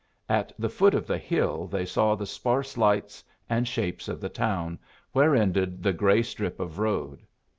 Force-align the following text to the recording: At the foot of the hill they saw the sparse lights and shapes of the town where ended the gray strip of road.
At 0.27 0.51
the 0.57 0.67
foot 0.71 0.95
of 0.95 1.05
the 1.05 1.19
hill 1.19 1.67
they 1.67 1.85
saw 1.85 2.15
the 2.15 2.25
sparse 2.25 2.75
lights 2.75 3.23
and 3.47 3.67
shapes 3.67 4.07
of 4.07 4.19
the 4.19 4.29
town 4.29 4.79
where 5.11 5.35
ended 5.35 5.83
the 5.83 5.93
gray 5.93 6.23
strip 6.23 6.59
of 6.59 6.79
road. 6.79 7.21